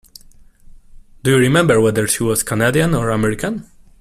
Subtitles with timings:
[1.21, 3.69] Do you remember whether she was Canadian or American?